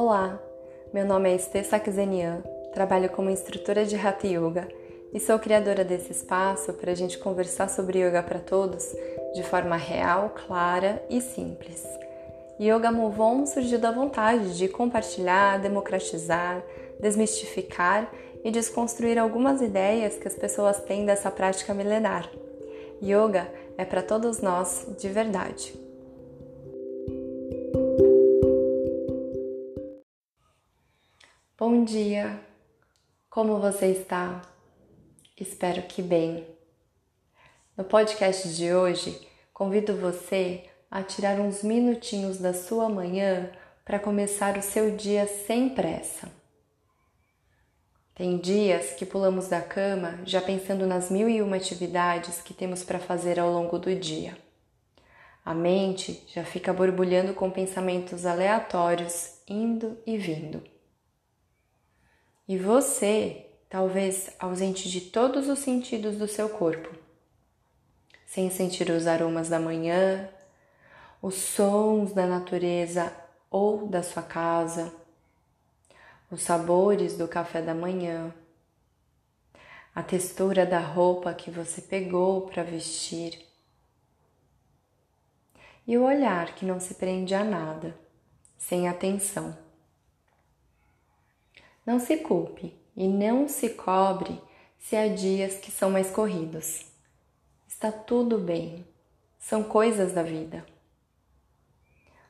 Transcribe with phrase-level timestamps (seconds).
[0.00, 0.40] Olá,
[0.94, 2.40] meu nome é Estê Sakzenian,
[2.72, 4.68] trabalho como instrutora de Hatha Yoga
[5.12, 8.94] e sou criadora desse espaço para a gente conversar sobre yoga para todos
[9.34, 11.84] de forma real, clara e simples.
[12.60, 16.62] Yoga Move On surgiu da vontade de compartilhar, democratizar,
[17.00, 18.08] desmistificar
[18.44, 22.30] e desconstruir algumas ideias que as pessoas têm dessa prática milenar.
[23.02, 25.87] Yoga é para todos nós de verdade.
[31.88, 32.38] Dia,
[33.30, 34.42] como você está?
[35.40, 36.46] Espero que bem.
[37.74, 43.50] No podcast de hoje, convido você a tirar uns minutinhos da sua manhã
[43.86, 46.30] para começar o seu dia sem pressa.
[48.14, 52.84] Tem dias que pulamos da cama já pensando nas mil e uma atividades que temos
[52.84, 54.36] para fazer ao longo do dia.
[55.42, 60.77] A mente já fica borbulhando com pensamentos aleatórios indo e vindo.
[62.48, 66.88] E você, talvez ausente de todos os sentidos do seu corpo,
[68.26, 70.28] sem sentir os aromas da manhã,
[71.20, 73.12] os sons da natureza
[73.50, 74.92] ou da sua casa
[76.30, 78.34] os sabores do café da manhã,
[79.94, 83.46] a textura da roupa que você pegou para vestir
[85.86, 87.98] e o olhar que não se prende a nada,
[88.58, 89.56] sem atenção.
[91.88, 94.38] Não se culpe e não se cobre
[94.78, 96.84] se há dias que são mais corridos.
[97.66, 98.86] Está tudo bem,
[99.38, 100.66] são coisas da vida.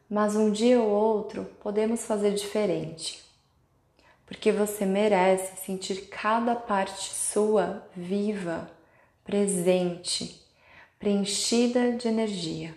[0.08, 3.20] Mas um dia ou outro podemos fazer diferente
[4.26, 8.70] porque você merece sentir cada parte sua viva,
[9.24, 10.40] presente,
[11.00, 12.76] preenchida de energia.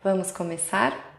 [0.00, 1.13] Vamos começar?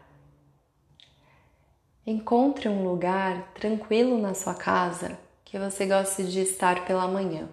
[2.08, 7.48] Encontre um lugar tranquilo na sua casa que você goste de estar pela manhã.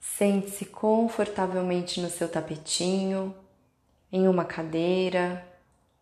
[0.00, 3.32] Sente-se confortavelmente no seu tapetinho,
[4.10, 5.46] em uma cadeira,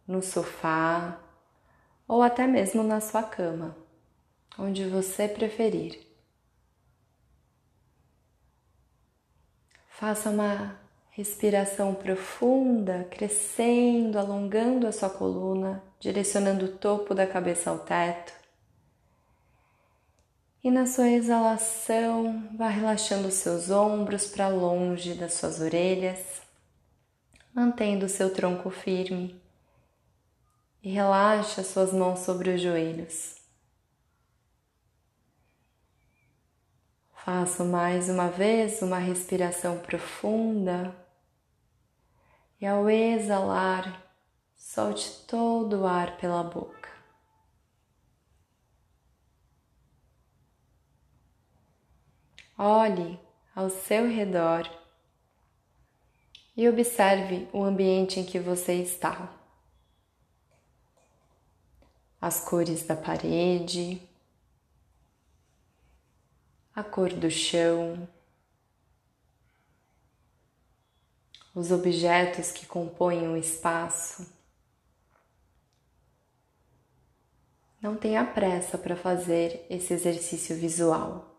[0.09, 1.21] no sofá
[2.09, 3.77] ou até mesmo na sua cama,
[4.59, 6.01] onde você preferir.
[9.91, 10.79] Faça uma
[11.11, 18.31] respiração profunda, crescendo, alongando a sua coluna, direcionando o topo da cabeça ao teto.
[20.63, 26.43] E na sua exalação, vá relaxando os seus ombros para longe das suas orelhas,
[27.55, 29.41] mantendo o seu tronco firme
[30.83, 33.37] e relaxe as suas mãos sobre os joelhos.
[37.15, 40.95] Faça mais uma vez uma respiração profunda
[42.61, 44.04] e ao exalar,
[44.75, 46.91] solte todo o ar pela boca.
[52.59, 53.21] Olhe
[53.55, 54.69] ao seu redor
[56.57, 59.33] e observe o ambiente em que você está
[62.21, 64.03] as cores da parede,
[66.75, 68.09] a cor do chão,
[71.55, 74.44] os objetos que compõem o espaço.
[77.85, 81.39] Não tenha pressa para fazer esse exercício visual.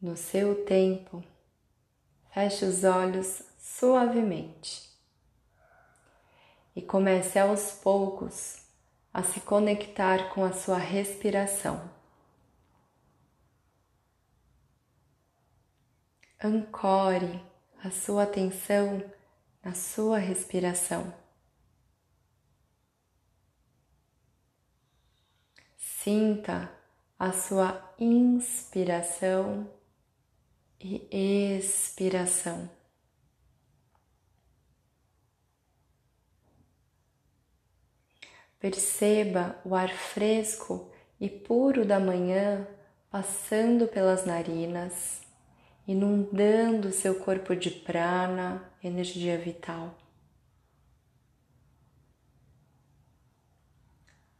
[0.00, 1.22] No seu tempo,
[2.32, 4.88] feche os olhos suavemente
[6.74, 8.64] e comece aos poucos
[9.12, 11.93] a se conectar com a sua respiração.
[16.46, 17.42] Ancore
[17.82, 19.02] a sua atenção
[19.62, 21.10] na sua respiração.
[25.78, 26.70] Sinta
[27.18, 29.72] a sua inspiração
[30.78, 32.68] e expiração.
[38.60, 42.68] Perceba o ar fresco e puro da manhã
[43.08, 45.23] passando pelas narinas,
[45.86, 49.96] inundando seu corpo de prana, energia vital.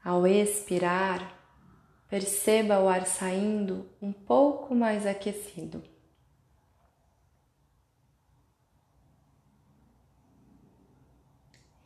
[0.02, 1.38] Ao expirar,
[2.08, 5.82] perceba o ar saindo um pouco mais aquecido.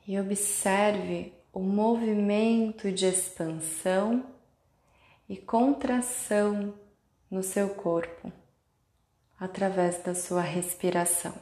[0.09, 4.25] e observe o movimento de expansão
[5.29, 6.73] e contração
[7.31, 8.33] no seu corpo
[9.39, 11.35] através da sua respiração.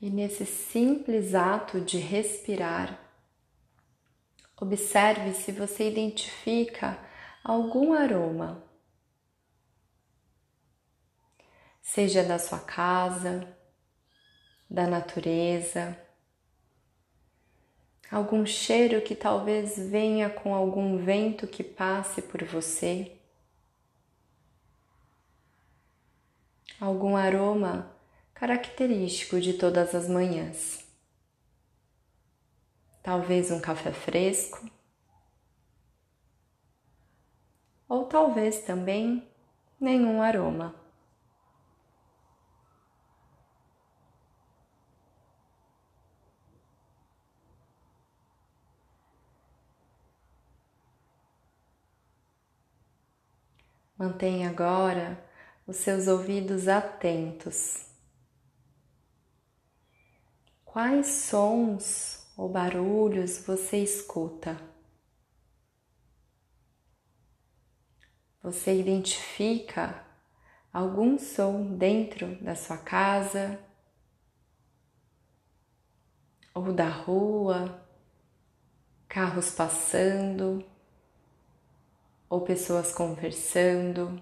[0.00, 2.98] E nesse simples ato de respirar,
[4.60, 6.98] observe se você identifica
[7.42, 8.64] algum aroma,
[11.82, 13.56] seja da sua casa,
[14.70, 15.98] da natureza,
[18.10, 23.16] algum cheiro que talvez venha com algum vento que passe por você,
[26.80, 27.94] algum aroma
[28.32, 30.86] característico de todas as manhãs.
[33.02, 34.68] Talvez um café fresco,
[37.88, 39.26] ou talvez também
[39.80, 40.87] nenhum aroma.
[53.98, 55.22] Mantenha agora
[55.66, 57.88] os seus ouvidos atentos
[60.78, 64.56] Quais sons ou barulhos você escuta?
[68.40, 70.06] Você identifica
[70.72, 73.58] algum som dentro da sua casa
[76.54, 77.84] ou da rua,
[79.08, 80.64] carros passando
[82.28, 84.20] ou pessoas conversando,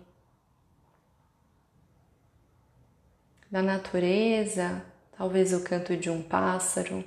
[3.51, 4.85] da natureza
[5.17, 7.05] talvez o canto de um pássaro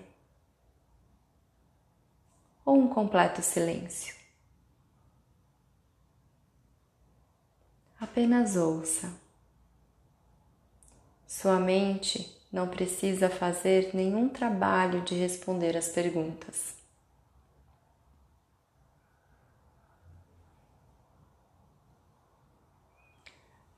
[2.66, 4.16] ou um completo silêncio.
[8.00, 9.14] Apenas ouça.
[11.28, 16.79] Sua mente não precisa fazer nenhum trabalho de responder as perguntas.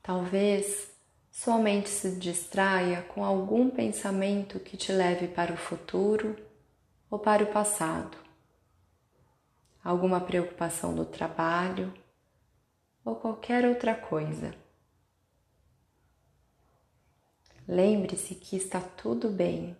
[0.02, 0.90] Talvez
[1.30, 6.36] sua mente se distraia com algum pensamento que te leve para o futuro
[7.08, 8.18] ou para o passado,
[9.82, 11.94] alguma preocupação do trabalho
[13.04, 14.54] ou qualquer outra coisa.
[17.68, 19.76] Lembre-se que está tudo bem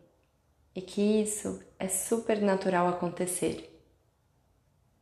[0.73, 3.69] e que isso é super natural acontecer.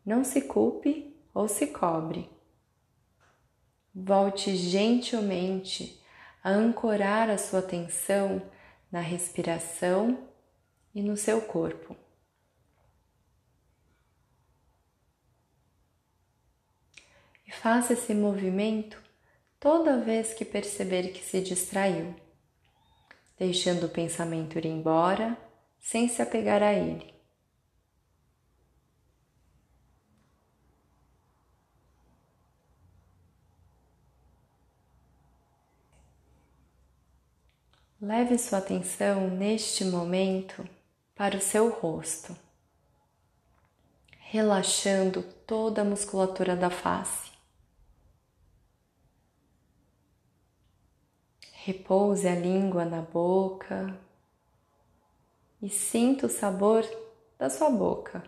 [0.05, 2.40] Não se culpe ou se cobre.
[3.95, 6.01] Volte gentilmente
[6.43, 8.43] a ancorar a sua atenção
[8.91, 10.27] na respiração
[10.95, 11.97] e no seu corpo.
[17.47, 19.03] E faça esse movimento
[19.59, 22.15] toda vez que perceber que se distraiu,
[23.37, 25.37] deixando o pensamento ir embora
[25.81, 27.20] sem se apegar a ele.
[38.03, 40.67] Leve sua atenção neste momento
[41.15, 42.35] para o seu rosto,
[44.21, 47.31] relaxando toda a musculatura da face.
[51.53, 53.95] Repouse a língua na boca
[55.61, 56.83] e sinta o sabor
[57.39, 58.25] da sua boca.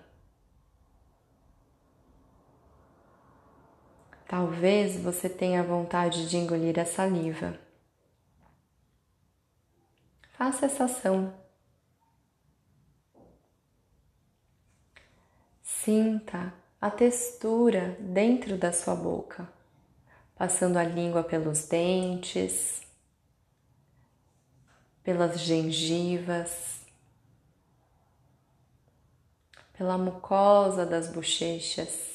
[4.28, 7.71] Talvez você tenha vontade de engolir a saliva.
[10.60, 11.34] Essa ação.
[15.62, 19.52] Sinta a textura dentro da sua boca,
[20.36, 22.82] passando a língua pelos dentes,
[25.02, 26.86] pelas gengivas,
[29.72, 32.11] pela mucosa das bochechas.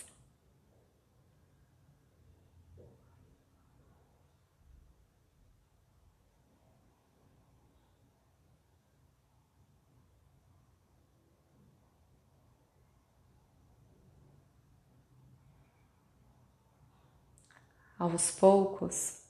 [17.98, 19.24] Aos poucos,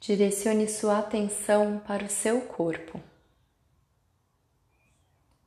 [0.00, 3.02] direcione sua atenção para o seu corpo.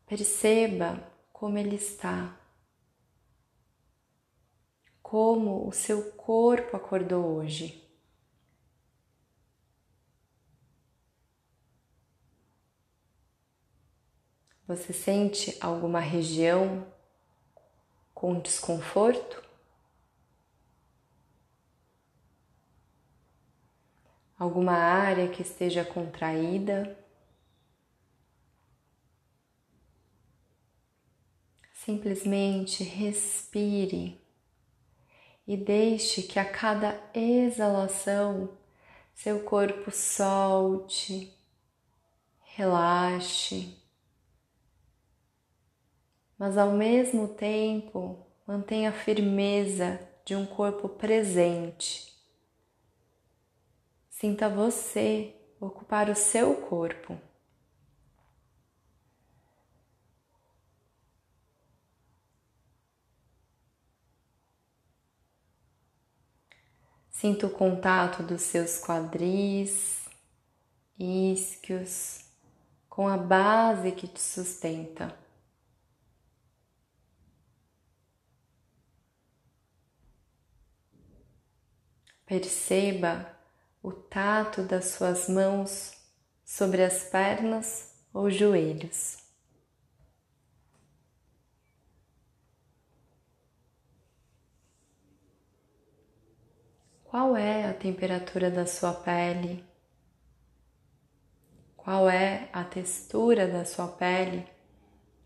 [0.06, 2.40] Perceba como ele está,
[5.02, 7.84] como o seu corpo acordou hoje.
[14.68, 16.86] Você sente alguma região
[18.14, 19.49] com desconforto?
[24.40, 26.98] Alguma área que esteja contraída.
[31.74, 34.20] Simplesmente respire
[35.46, 38.58] e deixe que a cada exalação
[39.14, 41.36] seu corpo solte,
[42.42, 43.78] relaxe,
[46.38, 52.19] mas ao mesmo tempo mantenha a firmeza de um corpo presente.
[54.20, 57.18] Sinta você ocupar o seu corpo.
[67.10, 70.06] Sinta o contato dos seus quadris,
[71.00, 72.26] isquios,
[72.90, 75.18] com a base que te sustenta.
[82.26, 83.39] Perceba
[83.82, 85.94] o tato das suas mãos
[86.44, 89.18] sobre as pernas ou joelhos.
[97.06, 99.66] Qual é a temperatura da sua pele?
[101.76, 104.46] Qual é a textura da sua pele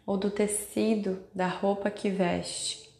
[0.06, 2.93] ou do tecido da roupa que veste?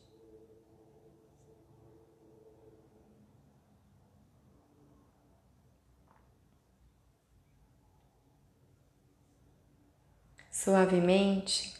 [10.54, 11.76] Suavemente,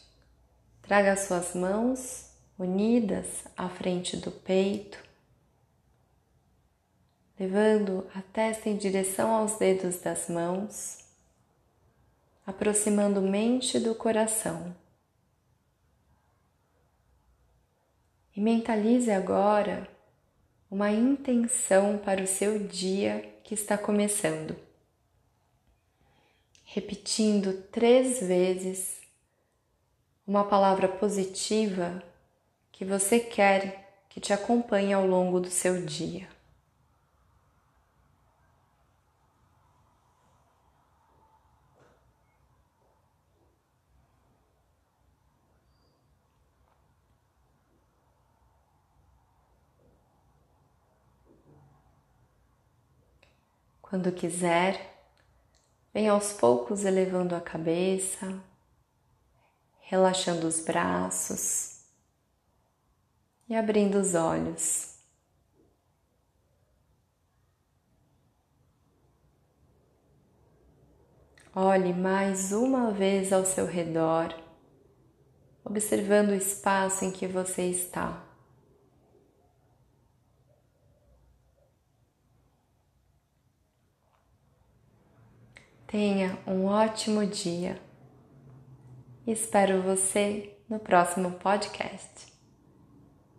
[0.82, 5.02] traga suas mãos unidas à frente do peito
[7.38, 11.04] levando a testa em direção aos dedos das mãos,
[12.46, 14.74] aproximando mente do coração.
[18.36, 19.88] E mentalize agora
[20.70, 24.56] uma intenção para o seu dia que está começando.
[26.74, 29.00] Repetindo três vezes
[30.26, 32.02] uma palavra positiva
[32.72, 36.28] que você quer que te acompanhe ao longo do seu dia.
[53.80, 54.93] Quando quiser,
[55.94, 58.42] vem aos poucos elevando a cabeça,
[59.78, 61.84] relaxando os braços
[63.48, 64.92] e abrindo os olhos.
[71.54, 74.34] Olhe mais uma vez ao seu redor,
[75.64, 78.33] observando o espaço em que você está.
[85.94, 87.80] Tenha um ótimo dia.
[89.24, 92.32] Espero você no próximo podcast.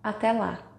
[0.01, 0.74] Até lá!